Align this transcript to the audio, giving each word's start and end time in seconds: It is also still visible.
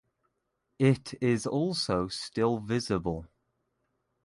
It 0.79 1.13
is 1.21 1.45
also 1.45 2.07
still 2.07 2.57
visible. 2.57 3.27